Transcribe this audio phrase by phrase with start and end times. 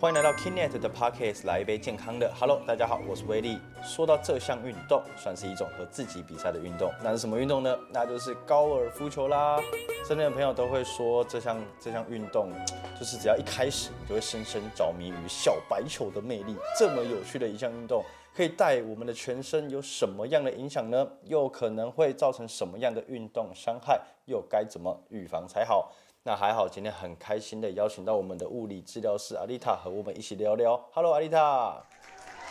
[0.00, 2.32] 欢迎来到 Kinnet 的 Podcast，来一杯健康的。
[2.34, 3.60] Hello，大家好，我是威力。
[3.82, 7.78] 说到这项运动，算是一种和自己比赛的运动，那是什么运动呢？
[7.92, 9.60] 那就是高尔夫球啦。
[10.08, 12.50] 身边的朋友都会说，这项这项运动，
[12.98, 16.56] 就是只要一开始，你就会深深着迷于小白球的魅力。
[16.78, 18.02] 这么有趣的一项运动，
[18.34, 21.06] 可以带我们的全身有什么样的影响呢？
[21.24, 24.00] 又可能会造成什么样的运动伤害？
[24.24, 25.92] 又该怎么预防才好？
[26.22, 30.76] 那还好，今天很开心的邀请到我们的物理治疗师阿丽塔和我们一起聊聊。
[30.92, 31.82] Hello，阿丽塔。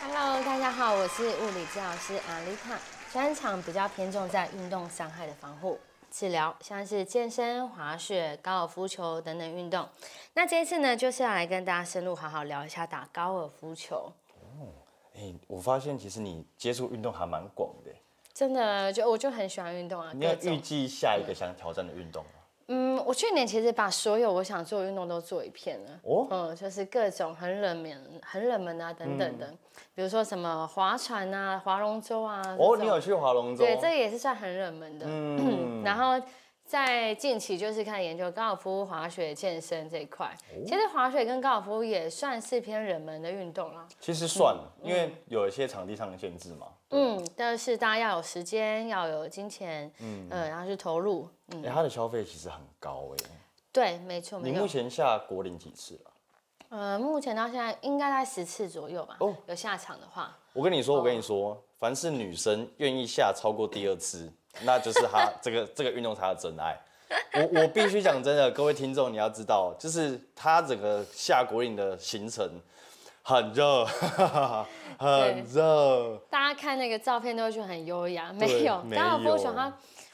[0.02, 2.76] Hello，大家好，我是物理治疗师阿丽塔，
[3.12, 5.78] 专长比较偏重在运动伤害的防护
[6.10, 9.88] 治疗，像是健身、滑雪、高尔夫球等等运动。
[10.34, 14.12] 那这一次呢，就是要来跟大家深入好好聊一下打高尔夫球。
[14.34, 14.66] 哦
[15.14, 17.92] 哎、我发现其实你接触运动还蛮广的。
[18.34, 20.58] 真的，就我就很喜欢运动啊，你要预。
[20.58, 22.24] 计下一个想挑战的运动
[23.06, 26.00] 我去年其实把所有我想做的运动都做一遍了。
[26.02, 29.52] 哦嗯，就是各种很冷门、很冷门啊等等的，
[29.94, 32.42] 比如说什么划船啊、划龙舟啊。
[32.58, 33.64] 哦，你有去划龙舟？
[33.64, 35.06] 对，这也是算很冷门的。
[35.08, 36.20] 嗯 然后
[36.64, 40.26] 在近期就是看研究高尔夫、滑雪、健身这一块。
[40.26, 43.86] 哦其实滑雪跟高尔夫也算是偏冷门的运动啦。
[43.98, 46.66] 其实算了，因为有一些场地上的限制嘛。
[46.90, 51.28] 嗯，但是大家要有时间，要有金钱，嗯，然后去投入。
[51.48, 53.30] 嗯，哎、它的消费其实很高哎、
[53.72, 54.40] 对，没错。
[54.40, 56.10] 你目前下国龄几次了？
[56.70, 59.16] 呃，目前到现在应该在十次左右吧。
[59.20, 66.80] 哦有下场的话，我跟你说，我跟你说，凡是女生愿意下超过第二次，那就是她这个这个运动才是真爱。
[67.34, 72.48] 我我必须讲真的，各位听众你要知道，就是她整个下国岭的行程
[73.22, 73.84] 很热，
[74.98, 76.16] 很热。
[76.30, 79.72] 大家看那个照片都会觉得很优雅，没有高尔夫球有它。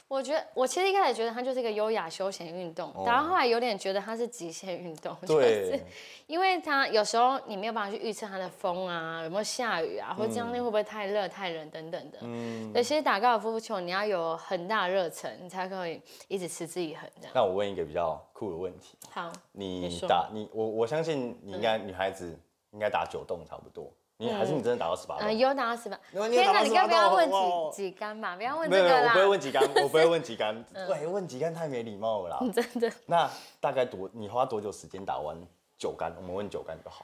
[0.09, 5.83] 我觉得我其实一开始觉得它就是一个优雅休闲运动，哦然后后来有点觉得它是极限运动，就对是
[6.27, 12.19] 因为它有时候你没有办法去预测它的风啊，有没有下雨啊，或者当天会不会太热、太冷等等的。
[12.21, 17.33] 嗯，对，其实打高尔夫球你要有很大的热忱，你才可以一直持之以恒这样。
[17.35, 22.39] 那我问一个比较酷的问题，好，你你打你我我相信你应该女孩子
[22.77, 25.37] 应该打九洞差不多，你还是你真的打到十八呃，洞？
[25.39, 25.99] 有打到十八。
[26.29, 27.27] 天哪，你该不要问
[27.71, 28.35] 几几杆嘛？
[28.35, 29.31] 不要问这个啦没有，我。
[29.31, 30.65] 不会问几杆，我不会问几杆。
[30.87, 32.39] 喂，问几杆太没礼貌了啦。
[32.53, 33.27] 真的那
[33.59, 35.35] 大概多你花多久时间打完
[35.75, 36.13] 九杆？
[36.17, 37.03] 我们问九杆就好。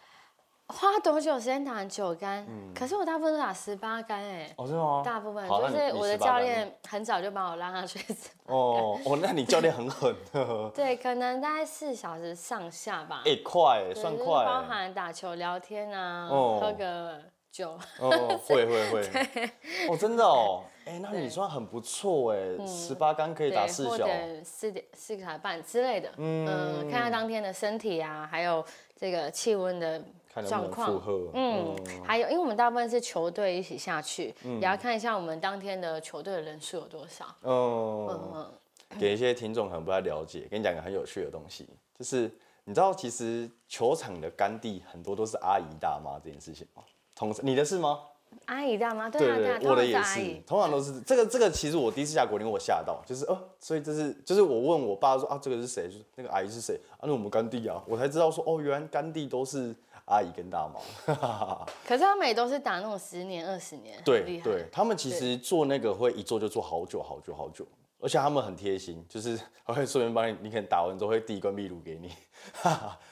[0.68, 2.47] 花多久时间打完九杆？
[2.74, 4.50] 可是我大部分都打十八杆哎。
[4.56, 5.01] 哦，真的吗？
[5.03, 8.00] 大部分就是我的你18杆教练很早就把我拉上去。
[8.46, 10.16] 哦哦，那你教练很狠，
[10.73, 13.23] 对，可能大概四小时上下吧。
[13.25, 14.25] 哎，快，算快。
[14.25, 17.22] 包含打球、聊天啊，哦喝个
[17.52, 17.78] 酒。
[18.00, 18.09] 哦，
[18.47, 19.52] 会会会。
[19.90, 20.63] 哦，真的哦。
[20.85, 23.97] 哎， 那你算很不错哎，十八杆可以打四小。
[23.97, 24.07] 者
[24.44, 28.66] 四点四个小时半之类的，嗯，看下当天的身体啊，还有
[28.96, 30.02] 这个气温的
[30.41, 31.01] 状况，
[31.33, 37.25] 嗯，还有，因为我们大部分是球队一起下去，也要看一下我们当天的球队的人数有多少。
[37.44, 38.51] 嗯，嗯，
[38.99, 41.67] 给一些听众可能不太了解，跟你讲个很有趣的东西，
[41.99, 42.31] 就是
[42.63, 46.83] 你知道其实球场的干地很多都是阿姨大妈这件事情吗？
[47.16, 47.99] 同你的是吗？
[48.45, 49.07] 阿姨大妈？
[49.07, 50.41] 对啊，对啊，我的也是，。
[50.47, 51.51] 通常都是这个这个。
[51.51, 55.83] 其实我第一次下国林，我吓到，就是哦，所以这是就是我问我爸说啊，这个是谁？
[55.83, 57.01] 就是那个阿姨是谁啊？
[57.03, 59.73] 那我们干地啊，我才知道说哦，原来干地都是
[60.06, 60.80] 阿姨跟大妈。
[61.88, 64.41] 可是他们也都是打那种十年、二十年，很对。
[64.41, 67.66] 对，他们其实做那个会一做就做好久好久好久，
[68.00, 72.12] 而且他们很贴心，就是 还会顺便帮你，你可能打完之后会递一罐秘鲁给你，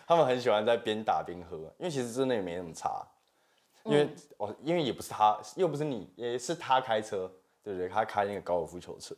[0.06, 3.08] 他们很喜欢在边打边喝，因为其实真的也没那么差，
[3.84, 7.31] 因为哦、因为也不是他，又不是你，也是他开车，
[7.63, 7.88] 对不对？
[7.88, 9.16] 他开那个高尔夫球车，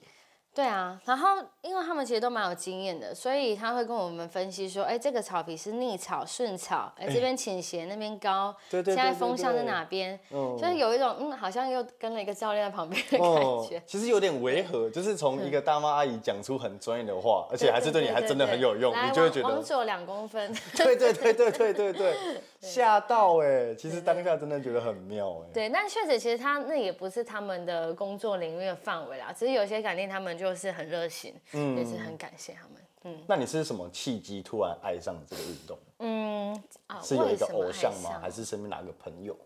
[0.54, 1.30] 对啊，然后
[1.62, 13.26] 因为他们其实都蛮有经验的，所以他会跟我们分析说，哎，这个草皮是逆草、顺草，哎，这边倾斜，那边高，对对对现在风向在哪边，嗯就是有一种嗯，好像又跟了一个教练在旁边的感觉。
[13.26, 20.54] 哦其实有点违和，就是从一个大妈阿姨讲出很专业的话，而且还是对你还真的很有用，来你就会觉得往往左两公分。
[20.78, 22.14] 对对对对对对对，
[22.62, 23.74] 吓到哎！
[23.76, 25.50] 其实当下真的觉得很妙哎。
[25.54, 32.72] 对，但确实，其实他那也不是他们的工作领域的范围啦，只是有些感店他们就是很热心，也是很感谢他们。
[33.06, 35.78] 嗯那你是什么契机突然爱上这个运动？
[36.00, 38.18] 嗯，啊，是有一个偶像吗？
[38.20, 39.38] 还是身边哪个朋友？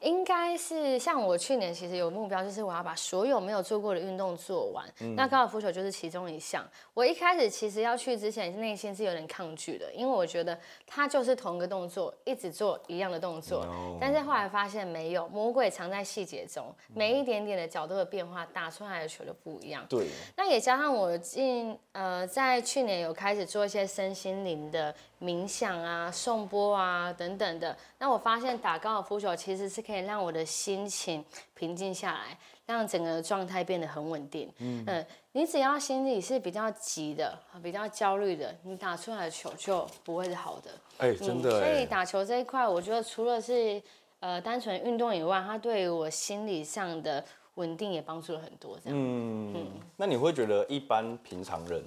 [0.00, 4.84] 应该是像我去年其实有目标，就是我要把所有没有做过的运动做完。
[5.14, 6.66] 那高尔夫球就是其中一项。
[6.94, 13.66] 我一开始其实要去之前，内心是有点抗拒的，因为我觉得它就是同一个动作，一直做一样的动作。
[14.00, 19.84] 但是后来发现没有，魔鬼藏在细节中，每一点点的角度的变化，打出来的球就不一样。
[19.88, 20.06] 对。
[20.36, 27.76] 那也加上我近呃，在去年有开始做一些身心灵的冥想啊、颂波啊等等的。
[27.98, 31.22] 那我发现打高尔夫球其实是可以让我的心情
[31.54, 34.50] 平静下来，让整个状态变得很稳定。
[34.58, 40.70] 嗯，你只要心里是比较急的、比较焦虑的，你打出来的球就不会是好的。
[40.98, 41.50] 哎，真的。
[41.50, 43.82] 所以打球这一块，我觉得除了是
[44.20, 47.22] 呃单纯运动以外，它对于我心理上的
[47.56, 48.78] 稳定也帮助了很多。
[48.82, 48.98] 这样。
[48.98, 49.66] 嗯嗯。
[49.98, 51.84] 那你会觉得一般平常人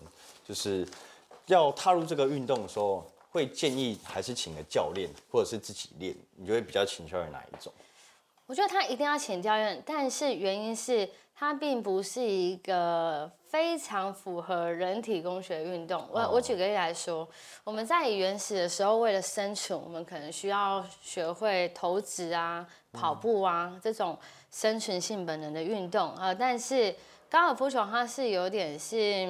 [0.48, 0.88] 就是
[1.48, 3.04] 要踏入这个运动的时候？
[3.34, 7.74] 会建议还是请个教练，或者是自己练，你就会比较倾向于哪一种？
[8.46, 16.08] 我觉得他一定要请教练，但是原因是它并不是一个非常符合人体工学运动。
[16.12, 17.28] 我我举个例来说，
[17.64, 24.16] 我们在原始的时候，为了生存，我们可能需要学会投掷啊、跑步啊这种
[24.52, 26.32] 生存性本能的运动啊。
[26.32, 26.96] 但是
[27.34, 29.28] 高尔夫球它是有点是。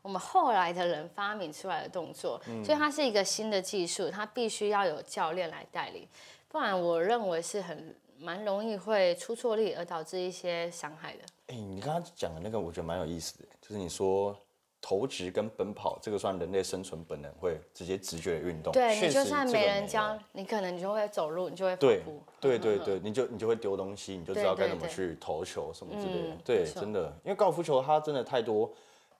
[0.00, 6.08] 我们后来的人发明出来的动作，所以它是一个新的技术，它必须要有教练来带领，
[6.48, 11.18] 不然我认为是很蛮容易会出错力而导致一些伤害的。
[11.46, 14.36] 哎，你刚刚讲的那个我觉得蛮有意思的，就是你说
[14.82, 18.70] 投掷跟奔跑，这个算人类生存本能会直接直觉的运动。
[18.70, 22.20] 对，你就算没人教，你可能你就会走路，你就会跑步。
[22.38, 26.36] 对对对，你就你就会丢东西，你就知道该怎么去投球什么之类的。
[26.44, 28.70] 对，真的，因为高尔夫球它真的太多。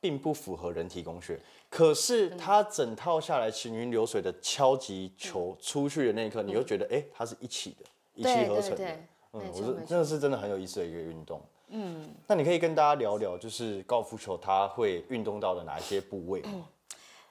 [0.03, 1.39] 并不符合人体工学，
[1.71, 7.85] 可是它整套下来行云流水的敲击球出去的那一刻，你又觉得哎，它是一起的，
[8.17, 8.85] 一气呵成的。
[9.33, 11.41] 嗯，我是真的是真的很有意思的一个运动。
[11.73, 16.43] 嗯，那你可以跟大家聊聊，就是高尔夫球它会运动到的哪一些部位？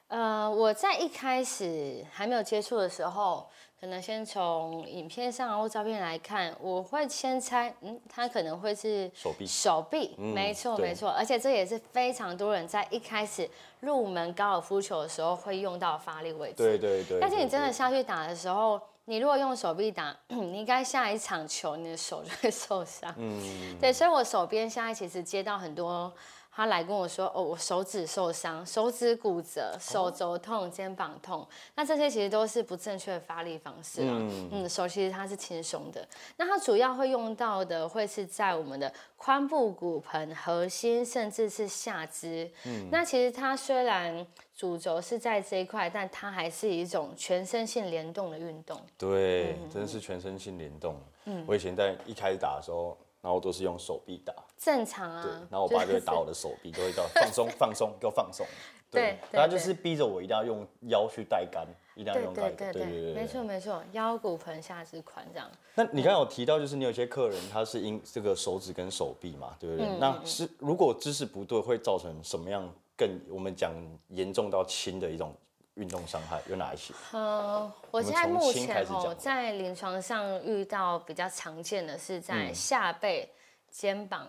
[0.08, 3.46] 呃，我在一开始还没有接触的时候。
[3.80, 13.50] 可能先从影片上或照片来看，我会先猜，嗯，它可能会是手臂，手臂，没错没错，而且这也是非常多人在一开始
[13.80, 16.58] 入门高尔夫球的时候会用到发力位置。
[16.58, 17.18] 对对对。
[17.20, 23.12] 但是你真的下去打的时候，你如果用手臂打， 你应该下一场球你的手就会受伤。
[23.16, 23.76] 嗯。
[23.80, 26.12] 对，所以我手边现在其实接到很多。
[26.54, 31.48] 他来跟我说：“哦，我手指受伤，手指骨折，手肘痛，肩膀痛。
[31.74, 34.12] 那这些其实都是不正确的发力方式啊。
[34.52, 36.06] 嗯，手其实它是轻松的。
[36.36, 42.50] 那它主要会用到的会是在我们的髋部、骨盆、核心，甚至是下肢。
[42.66, 48.78] 嗯，那其实它虽然主轴是在这一块，但它还是一种全身性联动的运动。
[48.98, 51.00] 对，真的是全身性联动。
[51.24, 52.94] 嗯，我以前在一开始打的时候。
[53.22, 55.22] 然后都是用手臂打，正常啊。
[55.22, 58.44] 对，然后我爸就会打我的手臂，就会叫放松放松，给我放松。
[58.90, 62.70] 对，他就是逼着我一定要用腰去带杆，一定要用带杆。
[62.72, 65.50] 对对对，没错没错，腰骨盆下肢宽这样。
[65.74, 69.86] 那你刚刚有提到，就是你有些客人他是因这个手指跟手臂嘛，对不对？
[69.98, 73.72] 那是如果姿势不对，会造成什么样更我们讲
[74.08, 75.34] 严重到轻的一种？
[75.74, 76.92] 运动伤害有哪一些？
[77.12, 83.26] 呃，我现在目前哦，在临床上遇到比较常见的是在下背、
[83.70, 84.28] 肩膀、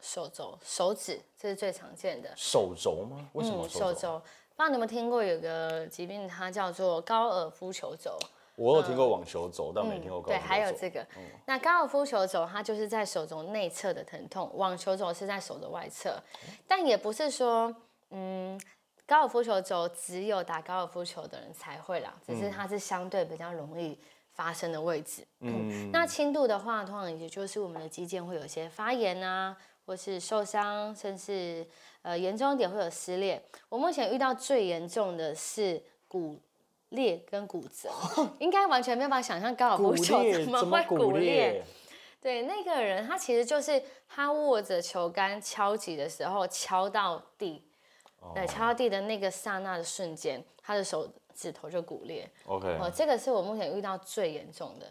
[0.00, 2.32] 手肘、手指，这是最常见的。
[2.36, 3.28] 手肘吗？
[3.32, 4.20] 为什么手肘？
[4.56, 8.16] 不知道你有没有听过有个疾病，它叫做高尔夫球肘。
[8.54, 11.04] 我有听过网球肘，但没听过高尔夫对，还有这个。
[11.44, 16.22] 那高尔夫球肘，它就是在手肘内侧的疼痛；网球肘是在手的外侧，
[16.68, 17.74] 但也不是说，
[18.10, 18.60] 嗯。
[19.06, 23.98] 高尔夫球肘只有打高尔夫球的人才会啦，只是它是相对比较容易
[24.32, 25.26] 发生的位置。
[25.40, 31.66] 嗯，那轻度的话，通常也就是我们的肌腱会有一些发炎啊，或是受伤，甚至
[32.02, 33.42] 呃严重一点会有撕裂。
[33.68, 36.40] 我目前遇到最严重的是骨
[36.88, 37.90] 裂跟骨折，
[38.40, 41.62] 应该完全没有办法想象高尔夫球怎么会骨裂。
[42.22, 47.62] 对，那个人他其实就是他握着球杆敲击的时候敲到地。
[48.32, 52.30] 对，敲到地的那个刹那的瞬间，他的手指头就骨裂。
[52.46, 54.86] OK，哦，这个是我目前遇到最严重的。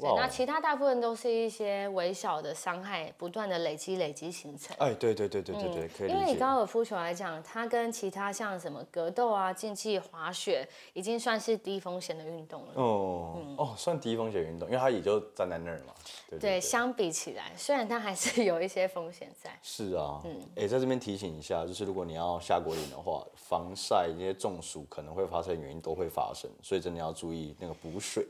[0.00, 4.76] 那其他大部分都是一些微小的伤害，不断的累积累积形成。
[4.78, 12.68] 哎，对对对对对对，可以因为你高尔夫球来讲，它跟其他像什么格斗啊、竞技滑雪，已经算是低风险的运动了。
[12.74, 15.92] 哦哦，算低风险运动，因为它也就站在那儿嘛。
[16.40, 19.50] 对，相比起来，虽然它还是有一些风险在。
[19.62, 28.26] 是啊，嗯，哎，在这边提醒一下，就是如果你要下果岭的话，防晒、那些中暑可能会发生的原因都会发生，所以真的要注意那个补水。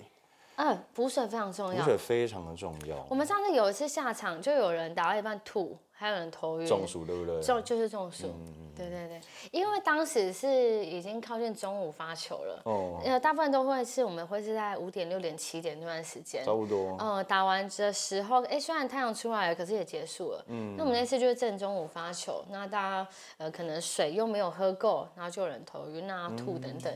[0.59, 1.79] 嗯，补水非常重要。
[1.79, 3.07] 补水非常的重要。
[3.09, 6.67] 我们上次有一次下场，就有人打到一半吐，还有人头晕。
[6.67, 7.41] 中暑对不对？
[7.41, 8.35] 就就是中暑。
[8.77, 12.63] 对对对，因为当时是已经靠近中午发球了。
[12.65, 13.01] 哦。
[13.05, 16.45] 呃，大部分都会是我们会是在五点、六点、七点那段时间。
[16.45, 16.97] 差不多。
[17.01, 20.45] 嗯，打完的时候，哎，虽然太阳出来了，可是也结束了。
[20.49, 20.77] 嗯。
[20.77, 26.93] 那我们那次就是正中午发球，那大家呃可能水又没有喝够，然后就有人头晕啊、吐等等。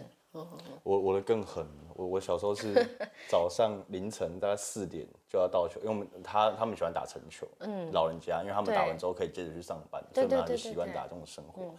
[0.83, 2.75] 我我的更狠，我我小时候是
[3.29, 11.75] 早上凌晨大概四点就要到球，因为我们他他们喜欢打成球，嗯，老人家，因为他们打完之后可以接着去上班，所以他们就习惯打这种生活。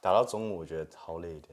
[0.00, 1.48] 打到中午我觉得超累的。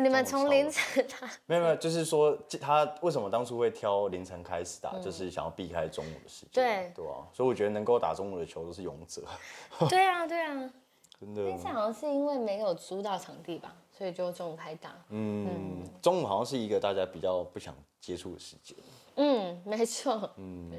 [0.00, 1.28] 你们从凌晨打？
[1.46, 6.52] 没有没有，就是说他为什么当初会挑凌晨开始打，就是想要避开中午的时间。
[6.52, 9.22] 对对啊，所以我觉得能够打中午的球都是勇者。
[9.90, 10.70] 对啊对啊，
[11.18, 11.42] 真的。
[11.42, 13.74] 那次好像是因为没有租到场地吧？
[13.98, 14.94] 所以就中午开打。
[15.08, 18.76] 嗯，中午好像是一个大家比较不想接触的时间。
[19.16, 20.30] 嗯，没错。
[20.36, 20.70] 嗯，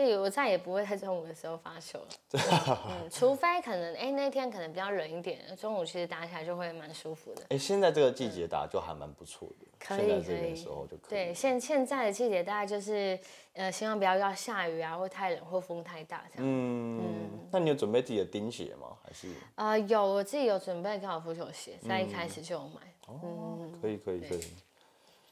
[0.00, 2.08] 所以我再也不会在中午的时候发球了。
[2.88, 7.42] 嗯，除非可能，哎，那天可能比较冷一点，中午其实打起来就会蛮舒服的。
[7.50, 9.66] 哎，现在这个季节打就还蛮不错的。
[9.78, 10.64] 可以可以。
[11.06, 13.20] 对，现现在的季节大概就是，
[13.52, 16.46] 呃，希望不要要下雨啊，或太冷或风太大这样。
[16.48, 17.48] 嗯嗯。
[17.52, 18.96] 那你有准备自己的钉鞋吗？
[19.04, 19.28] 还是？
[19.56, 22.80] 呃，有，我自己有准备高尔夫球鞋，在一开始就有买。
[23.06, 24.44] 哦，可以可以可以。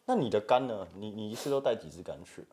[0.05, 0.87] 那你的杆呢？
[0.95, 2.45] 你你一次都带几支杆去？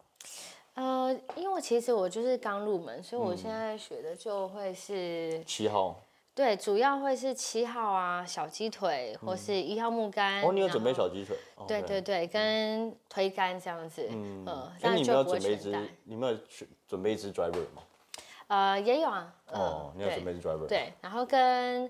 [0.75, 6.01] 呃，因为其实我就是刚入门，所以我现在学的就会是七号。
[6.33, 10.43] 对，主要会是七号啊，小鸡腿或是一号木杆。
[10.43, 11.37] 哦，你有准备小鸡腿？
[11.65, 14.05] 对对对，跟推杆这样子。
[14.11, 14.43] 嗯。
[14.81, 15.89] 那你们要准备一支？
[16.03, 17.81] 你们有准备一支 driver 吗？
[18.47, 19.33] 呃，也有啊。
[19.53, 20.67] 哦，你有准备 driver？
[20.67, 21.89] 对，然后跟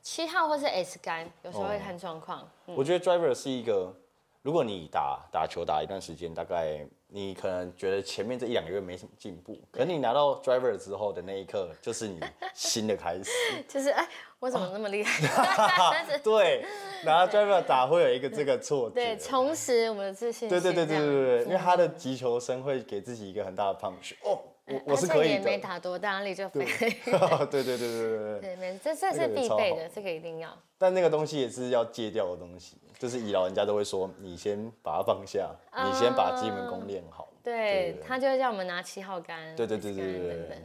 [0.00, 2.48] 七号或是 S 杆，有时候会看状况。
[2.64, 3.94] 我觉得 driver 是一个，
[4.40, 6.86] 如果你打打球打一段时间，大概。
[7.14, 12.18] 你可能觉得前面这一两个月没什么进步，可你拿到 driver 之后的那一刻，就是你
[12.54, 13.30] 新的开始。
[13.68, 16.06] 就是哎，我怎么那么厉害？
[16.24, 16.64] 对，
[17.04, 18.94] 拿到 driver 打会有一个这个错觉。
[18.94, 20.48] 对，重拾我们的自信。
[20.48, 24.14] 对对对对对对，因为他的击球声会给自己一个很大的 punch。
[24.24, 24.40] 哦，
[24.72, 25.34] 我我是可以的。
[25.34, 26.64] 也没打多大力就飞。
[26.64, 28.56] 对对对对对对。
[28.56, 30.56] 对，这这是必备的，这个一定要。
[30.78, 32.76] 但那个东西也是要戒掉的东西。
[32.98, 35.50] 就是以老人家都会说，你先把它放下，
[35.84, 37.28] 你先把基本功练好。
[37.42, 39.56] 对，他就会叫我们拿七号杆。
[39.56, 40.64] 对对对对对对。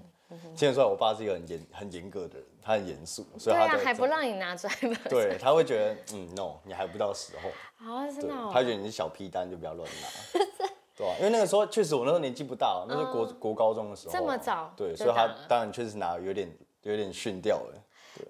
[0.55, 4.73] 现在说，我爸是一个很严很严格的人，他很严肃，所以他还不让你拿出来。
[5.09, 7.49] 对，他会觉得，嗯，no，你还不到时候。
[7.83, 8.33] 啊，真的。
[8.51, 10.67] 他觉得你是小屁蛋，就不要乱拿。
[10.97, 14.13] 对啊，因为那个时候确实我那时候年纪不大，那是国国高中的时候。
[14.13, 14.73] 这么早？
[14.75, 16.51] 对，所以他当然确实拿有点
[16.81, 17.83] 有点逊掉了。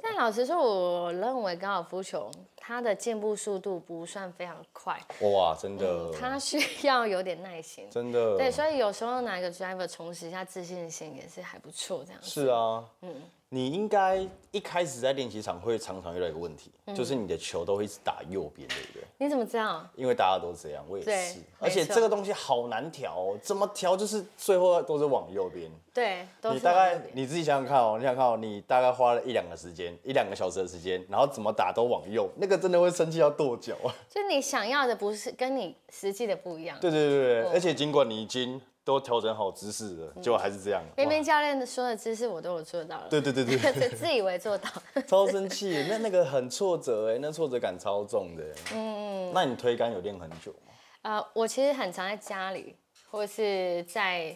[0.03, 4.99] 但老实说，我认为高尔夫球它的进步速度不算非常快。
[5.21, 6.11] 哇，真的。
[6.11, 7.89] 它需要有点耐心。
[7.89, 8.37] 真的。
[8.37, 12.21] 对，所以有时候拿一个 driver 重拾一下自信心也是还不错，这样。
[12.21, 12.83] 是啊。
[13.01, 13.15] 嗯。
[13.49, 19.03] 你应该一开始在练习场会常常遇到一个问题，就是你的球都会一直打右边，对不对？
[19.19, 19.87] 你怎么知道？
[19.95, 21.39] 因为大家都这样，我也是。
[21.57, 25.71] 而且这个东西好难调，怎么调就是最后都是往右边。
[25.93, 33.95] 对，你大概你自己想想看哦，你想看哦，你大概花了一两个时间，一两个小时的时间，然后怎么打都往右，那个真的会生气要跺脚啊！
[34.09, 36.77] 就你想要的不是跟你实际的不一样。
[36.81, 38.61] 对对对对，而且尽管你已经。
[38.87, 40.81] 都调整好姿势了，结果还是这样。
[40.95, 43.07] 明明教练说的姿势我都有做到了。
[43.09, 43.59] 对对对对，
[43.91, 44.69] 自以为做到。
[45.05, 48.43] 超生气，那那个很挫折哎，那挫折感超重的。
[48.73, 49.31] 嗯嗯。
[49.33, 50.71] 那你推杆有练很久吗？
[51.01, 52.77] 呃，我其实很常在家里，
[53.11, 54.33] 或是在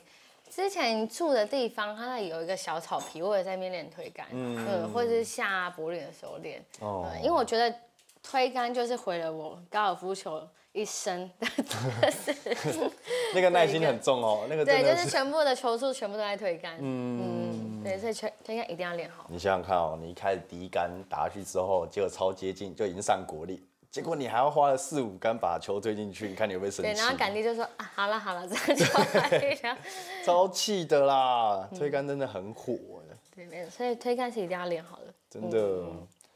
[0.49, 4.27] 之前住的地方，它那里有一个小草皮，我也在那边练推杆。
[4.31, 4.91] 嗯嗯。
[4.91, 6.61] 或者是下柏林的时候练。
[6.81, 7.09] 哦。
[7.19, 7.73] 因为我觉得
[8.21, 10.45] 推杆就是毁了我高尔夫球。
[10.73, 11.29] 一生，
[13.35, 19.25] 那个耐心很重哦，那个对，就是全部的球速全部都在推杆，嗯，对，所以推推杆一定要练好。
[19.29, 26.93] 你想想看哦，你一开始第一杆打下去之后，结果超接近，就已经上国力，结果你还要花了四五杆把球推进去，你看你会不会生气？
[26.93, 28.85] 对，然后杆弟就说啊，好了好了，这样就
[29.37, 29.77] 可以了。
[30.25, 32.73] 超气的啦，推杆真的很火
[33.35, 35.83] 对，没有，所以推杆是一定要练好的，真的。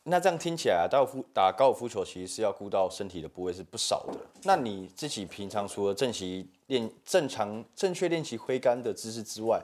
[0.07, 4.19] 那这样听起来，高尔夫打高尔夫球其实是要顾到身体的部位是不少的。
[4.43, 9.59] 那你自己平常除了正习练正常正确练习挥杆的姿势之外，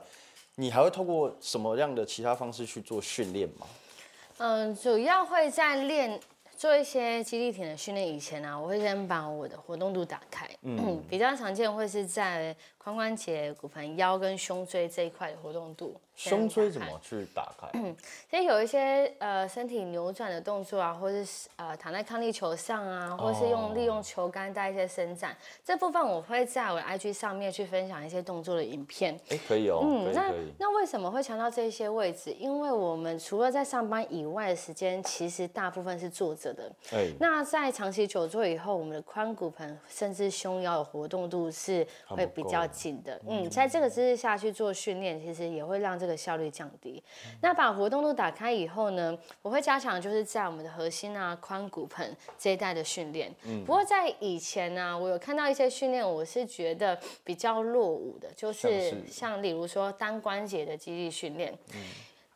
[0.56, 3.66] 你还会透过什么样的其他方式去做训练吗？
[4.38, 6.18] 嗯，主要会在练
[6.56, 10.48] 做一些肌力体的训练以前呢，我会先把我的活动度打开。
[10.62, 15.98] 嗯， 比较常见会是在髋关节、骨盆、腰跟胸椎这一块的活动度。
[16.14, 17.66] 胸椎怎么去打开？
[18.30, 25.34] 其实有一些呃身体扭转的动作啊，或者是呃躺在抗力球上啊，或是用利用球杆带一些伸展，
[25.64, 29.18] 这部分我会在我的 IG 上面去分享一些动作的影片。
[29.30, 32.30] 哎，可以哦，嗯，那那为什么会强调这些位置？
[32.32, 36.70] 因为我们除了在上班以外的时间，其实大部分是坐着的。
[36.92, 43.20] 哎，那在长期久坐以后，我们的髋骨盆甚至胸腰的活动度是会比较紧的。
[43.28, 47.00] 嗯，在这个姿势下去做训练，其实也会让这个效率降低。
[47.40, 53.32] 那把活动度打开以后呢，我会加强就是在我们的核心啊、髋骨盆这一带的训练。
[53.44, 61.52] 嗯，不过在以前呢，我有看到一些训练，我是觉得比较落伍的，就是像例如说单关节的肌力训练。
[61.74, 61.80] 嗯。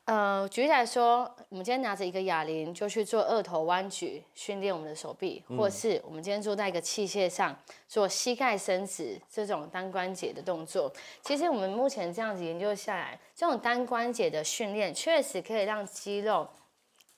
[0.07, 7.57] 呃，举例来说，我们今天拿着一个哑铃就去做二头弯举，训练我们的手臂；或是我们今天坐在一个器械上
[7.89, 10.93] 做膝盖伸直这种单关节的动作。
[11.23, 16.47] 其实我们目前这样子研究下来，这种单关节的训练确实可以让肌肉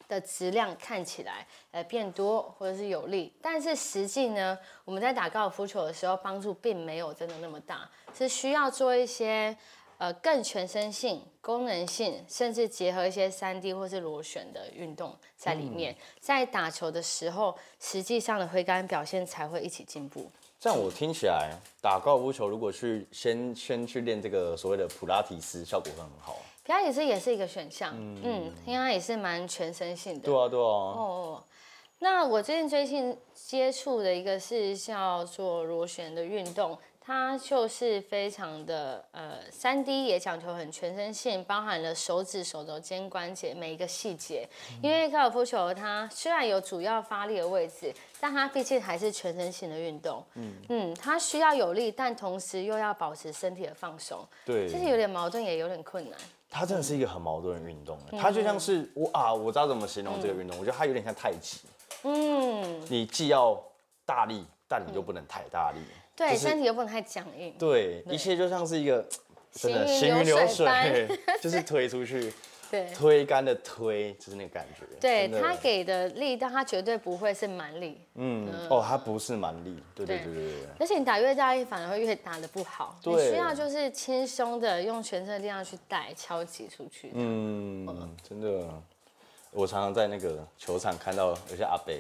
[0.09, 9.55] 的质量看起来呃变多或者是有力，但是实际呢，我们在打高尔夫球的时候帮助并没有真的那么大，是需要做一些。
[9.99, 20.31] 呃，更全身性、功能性，甚至结合一些三 D 或是螺旋的运动在里面，在打球的时候，实际上的挥杆表现才会一起进步。
[20.61, 21.51] 这样我听起来，
[21.83, 26.37] 打高尔夫球如果去先先去练这个所谓的普拉提斯，效果会很好。
[26.65, 30.21] 普拉提斯也是一个选项，嗯，因为它也是蛮全身性的。
[30.21, 30.63] 对啊，对啊。
[30.63, 31.45] 哦，
[31.99, 36.79] 那我最近最近接触的一个是叫做螺旋的运动。
[37.09, 44.47] 它就是非常的呃，三 D 也讲求很全身性，包含了手指、手肘、肩关节每一个细节。
[44.83, 50.23] 因为高尔夫球它虽然有主要发力的位置，但它毕竟还是全身性的运动。
[50.35, 54.23] 嗯嗯，它需要有力，但同时又要保持身体的放松。
[54.45, 56.21] 对，其实有点矛盾，也有点困难。
[56.51, 57.99] 它真的是一个很矛盾的运动。
[58.21, 61.61] 它就像是我啊，我知道怎么形容这个运动，我觉得它有点像太极。
[62.03, 63.59] 嗯，你既要
[64.05, 65.81] 大力，但你又不能太大力。
[66.19, 67.55] 对，身体又不能太僵硬。
[67.57, 69.07] 对，一切就像是一个
[69.53, 71.07] 真的行云流水，
[71.41, 72.33] 就是推出去，
[72.69, 74.85] 对，推杆的推，就是那个感觉。
[75.01, 78.01] 对他给的力，但他绝对不会是蛮力。
[78.17, 80.53] 嗯，哦，他不是蛮力，对对对对对。
[80.81, 82.99] 而且你打越大力，反而会越打的不好。
[83.05, 87.13] 你需要就是轻松的用全身的力量去带敲击出去。
[87.15, 87.87] 嗯，
[88.29, 88.69] 真的，
[89.53, 91.95] 我常常在那个球场看到有些阿伯，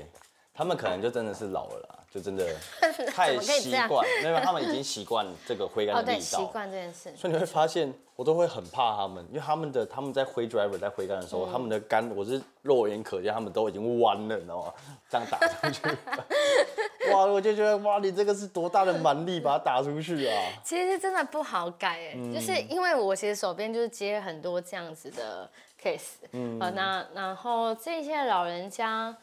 [0.53, 1.98] 他们可能就真的是老了。
[2.11, 2.47] 就真的
[3.13, 7.13] 太习惯，因为他们已经习惯这个挥杆的力道，习惯这件事。
[7.15, 14.73] 所以你会发现，我都会很怕他们，因为他们的他们在挥 driver 在挥杆的时候，他们的杆我是肉眼可见，他们都已经弯了，你知道吗？
[15.11, 15.83] 这样打出去，
[17.13, 17.27] 哇！
[17.27, 20.35] 我就觉得哇，你这个是多大的蛮力把它打出去啊！
[20.65, 29.15] 其实真的不好改哎，就是因为我其实手边就是接很多这样子的 case，嗯，那然后这些老人家。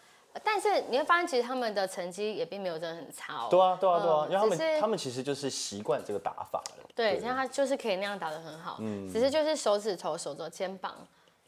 [0.44, 3.48] 但是你会发现，其实他们的成绩也并没有真的很差哦。
[3.50, 6.90] 对啊，对啊，对啊，因为他们他们其实就是习惯这个打法了。
[6.96, 10.96] 对，像他就是可以那样打的很好，嗯，只是就是手指头、手肘、肩膀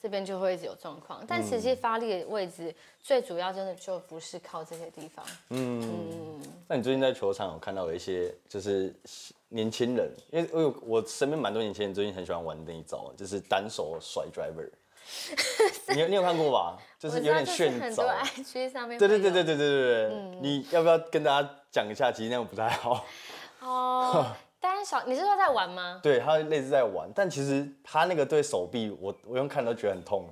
[0.02, 1.24] 这边就会一直有状况。
[1.28, 5.26] 但实际发力的位置，最主要真的就不是靠这些地方。
[5.50, 8.94] 嗯，那你最近在球场有看到有一些就是
[9.50, 14.70] 年轻人，因为我有我身边蛮多年轻人最近很喜欢玩那一招，就是单手甩 driver。
[15.96, 16.78] 你你有看过吧？
[17.00, 18.98] 就是有点炫很多 IG 上面。
[18.98, 20.40] 对对对对对对对对。
[20.42, 22.12] 你要不要跟大家讲一下？
[22.12, 23.06] 其实那样不太好。
[23.60, 24.26] 哦，
[24.60, 26.00] 单手，你是说在玩吗？
[26.02, 30.28] 对他类似在玩，但其实他那个对手臂，我我用看都觉得很痛。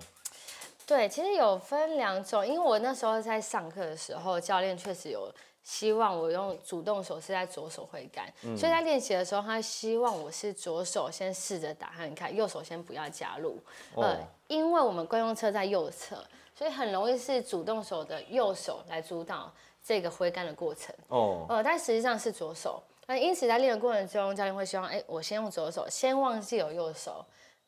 [0.88, 5.32] 对，其实有分两种，因为我那时候在上课的时候，教练确实有。
[5.68, 13.58] 希望我用主动手是在左手挥杆，所以在练习的时候，他希望我是左手先试着打看看，右手先不要加入。
[13.96, 14.16] 呃，
[14.48, 19.52] 因为我们惯用车在右侧，所以很容易是主动手的右手来主导
[19.84, 20.94] 这个挥杆的过程。
[21.08, 22.82] 哦，呃，但实际上是左手。
[23.08, 27.26] 那因此在练的过程中，教练会希望，哎，我先用左手，先忘记有右手。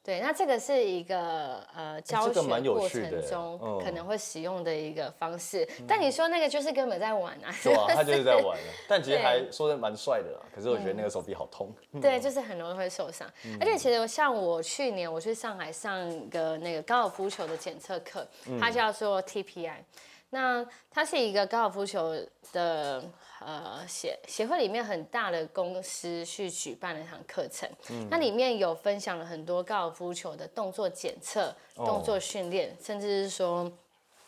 [0.07, 2.41] 对，那这个是一个呃教学
[2.71, 10.39] 过程中可能会使用的一个方式，但你说那个就是根本在玩啊，对啊，他就是在 玩但其实还说的蛮帅的啦。
[10.55, 13.29] 可是我觉得那个手臂好痛， 对，就是很容易会受伤。
[13.59, 18.25] 而且其实像我去年我去上海上个那个高尔夫球的检测课，
[18.61, 19.73] 它叫做 TPI，
[20.29, 22.15] 那它是一个高尔夫球
[22.53, 23.03] 的。
[23.87, 27.69] 呃，协协会里面很大的公司去举办了一堂课程，
[28.09, 33.71] 那里面有分享了很多高尔夫球的动作检测、动作训练，甚至是说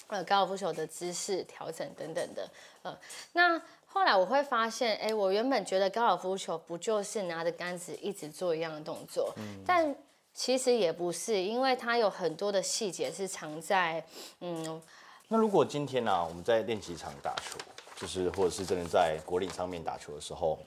[0.08, 2.50] 呃高尔夫球的姿势调整等等的。
[2.84, 2.98] 呃，
[3.34, 9.34] 那后来我会发现，哎，我原本觉得高尔夫球不就是拿着杆子一直做一样的动作，
[9.66, 9.94] 但
[10.34, 14.04] 其实也不是，因为它有很多的细节是藏在，
[14.40, 14.82] 嗯，
[15.28, 17.58] 那如果今天呢、我们在练习场打球，
[18.00, 20.58] 就是或者是真的在国岭上面打球的时候，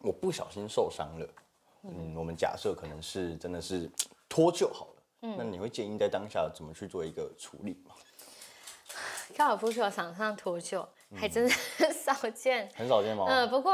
[0.00, 1.26] 我不小心受伤了，
[1.84, 3.90] 嗯，我们假设可能是真的是
[4.28, 7.94] 脱臼好了，嗯那你会建议在当下怎么去做一个处理吗？
[9.36, 12.68] 高尔夫球场上脱臼还真是很少见。
[12.74, 13.24] 很少见吗？
[13.28, 13.72] 嗯，不过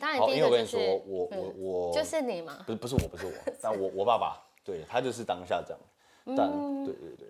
[0.00, 2.62] 当然好，第一因为我跟你说，个就是，我我我就是你嘛。
[2.66, 5.80] 不是不是我不是我，但我我爸爸对他就是当下这样，
[6.36, 7.28] 但嗯对对对，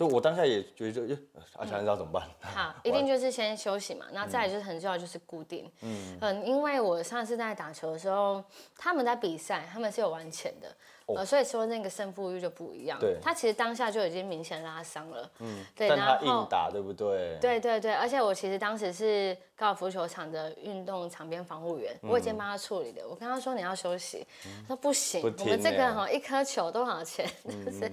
[0.00, 1.02] 所以我当下也觉得就，
[1.34, 2.26] 呃啊，想知道怎么办？
[2.40, 5.70] 好，一定就是先休息嘛，那再来就是很重要就是固定。
[5.82, 8.42] 嗯嗯因为我上次在打球的时候，
[8.78, 10.74] 他们在比赛，他们是有玩钱的，
[11.14, 12.98] 呃，所以说那个胜负欲就不一样。
[12.98, 15.30] 对他其实当下就已经明显拉伤了。
[15.40, 17.36] 嗯，对，但他硬打，对不对？
[17.38, 23.06] 对对对，而且我其实当时是高尔夫球场的运动场边防护员，我已经帮他处理了。
[23.06, 24.26] 我跟他说你要休息，
[24.62, 27.30] 他说不行，不我们这个哈一颗球多少钱？
[27.44, 27.92] 就是。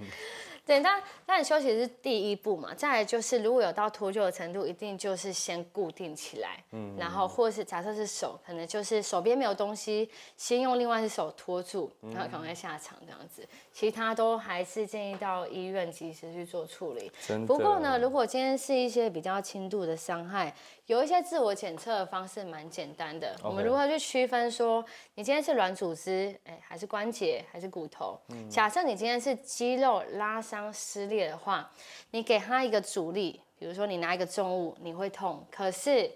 [0.67, 17.11] 对，但但休息是第一步嘛，再来就是如果有到脱臼的程度，一定就是先固定起来，嗯，然后或是假设是手，可能就是手边没有东西，先用另外一只手托住，然后赶快下场这样子，其他都还是建议到医院及时去做处理。
[17.47, 20.53] 不过呢，如果今天是一些比较轻度的伤害，
[20.87, 23.35] 有一些自我检测的方式蛮简单的。
[23.43, 24.83] 我们如何去区分说
[25.15, 28.19] 你今天是软组织，哎，还是关节，还是骨头？
[28.29, 31.69] 嗯假设你今天是肌肉拉伤撕裂的话，
[32.11, 35.45] 你给他一个阻力，比如说你拿一个重物，你会痛。
[35.51, 36.11] 可是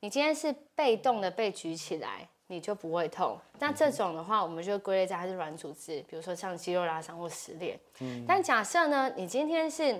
[0.00, 2.28] 你今天是被动的被举起来。
[2.48, 7.76] 你就不会痛，那这种的话，我们就归类在它是软组织，比如说像肌肉拉伤或撕裂。
[8.00, 9.98] 嗯但假设呢，你今天是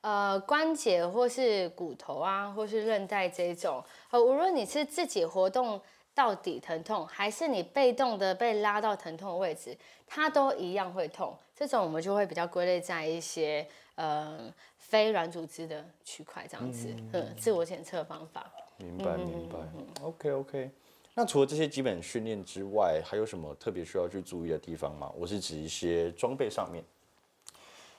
[0.00, 5.80] 呃关节或是骨头啊，或是韧带这种，呃，无论你是自己活动
[6.14, 11.36] 到底疼痛，还是你被动的被拉到疼痛的位置，它都一样会痛。
[11.56, 18.50] 这种我们就会比较归类在一些呃非软组织的区块这样子，嗯，自我检测方法。
[18.78, 19.58] 明白明白。
[20.02, 20.70] OK OK。
[21.12, 25.12] 那除了这些基本训练之外，还有什么特别需要去注意的地方吗？
[25.18, 26.82] 我是指一些装备上面。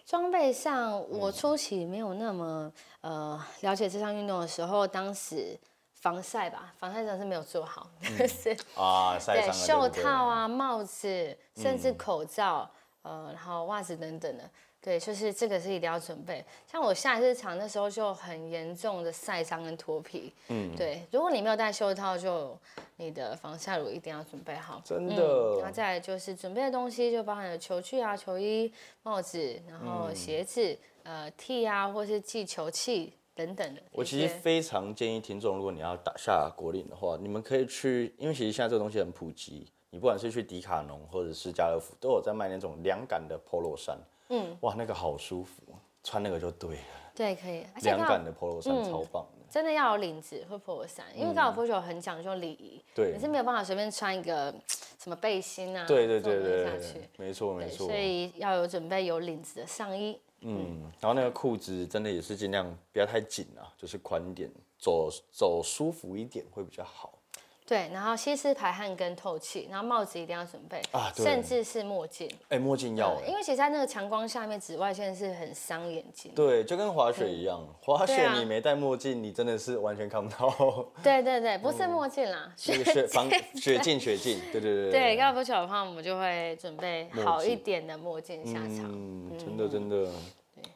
[0.05, 5.55] 装备上，我初期没有那么呃了解这项运动的时候，当时
[6.01, 12.69] 防晒吧，防晒真的是没有做好，就 是啊，对袖套啊、帽子，甚至口罩，
[13.03, 14.43] 呃，然后袜子等等的。
[14.83, 16.43] 对，就是这个是一定要准备。
[16.65, 20.33] 像我下日场那时候就很严重的晒伤跟脱皮。
[20.47, 22.57] 嗯，对，如果你没有戴袖套，就
[22.95, 24.81] 你的防晒乳一定要准备好。
[24.83, 33.81] 真的嗯然后再来就是准备的东西，就包含了球具啊、球衣、帽子，然后鞋子、呃 T 啊，或是气球器等等的。
[33.91, 43.97] 我其实非常建议听众，如果你要打下国岭的话，你们可以去，因为其实现在这个东西很普及，你不管是去迪卡侬或者是家乐福，都有在卖那种凉感的 polo 衫。
[44.29, 45.61] 嗯，哇，那个好舒服，
[46.03, 46.83] 穿那个就对了。
[47.13, 49.45] 对可以，凉感的 polo 衫超棒的。
[49.49, 54.49] 真的要有领子或 polo 衫，因为高尔夫球很讲究礼仪，对你是没有办法随便穿一个
[54.97, 57.95] 什么背心啊，对对对对对东西下去，没错没，错所。
[57.95, 60.17] 以要有准备有领子的上衣。
[60.41, 67.20] 嗯，然后那个裤子真的也是尽量不要太紧啊，就是宽点，走走舒服一点会比较好。
[67.65, 71.23] 对，然后吸湿排汗跟透气，然后帽子一定要准备，啊对。
[71.23, 76.31] 甚至是墨镜，哎、墨镜要哎、因为其实在那个强光下面，紫外线是很伤眼睛。
[76.35, 80.49] 对，就跟滑雪一样，滑对啊雪你没戴墨镜，你真的是完全看不到
[81.01, 88.91] 对对对，不是墨镜啦，那个雪防雪镜雪镜，对对对对高尔夫球的话，我们就会准备好一点的墨镜下场。
[88.91, 90.11] 嗯，真的真的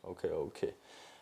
[0.04, 0.74] ，OK OK，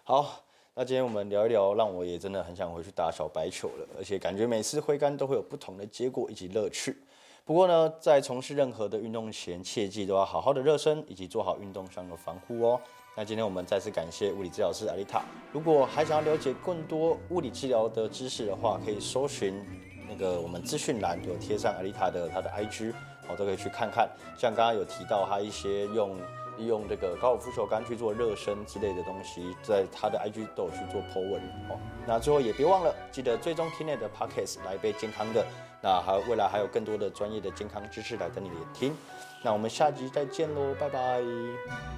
[0.03, 0.43] 好，
[0.75, 6.97] 那今天我们聊一聊，让我也真的很想回去打小白球了，而且感觉每次挥杆都会有不同的结果以及乐趣。
[7.45, 12.81] 不过呢，在从事任何的运动前，切记都要好好的热身，以及做好运动上的防护哦。
[13.15, 15.21] 那今天我们再次感谢物理治疗师阿丽塔。
[15.51, 19.63] 如果还想要了解更多物理治疗的知识的话，可以搜寻
[20.09, 22.91] 那个我们资讯栏有贴上阿丽塔的她的 IG，
[23.27, 24.09] 好都可以去看看。
[24.35, 26.17] 像刚刚有提到她一些用
[26.57, 31.79] 利用这个高尔夫球杆去做热身之类的东西，在他的 IG 都有去做 po 文哦。
[32.05, 35.45] 那最后也别忘了记得追踪 T 内的 Podcast 来杯健康的，
[35.81, 38.95] 那还未来还有更多的专业的健康知识来等你听。
[39.43, 41.21] 那我们下集再见喽，拜拜。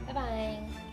[0.08, 0.85] 拜拜。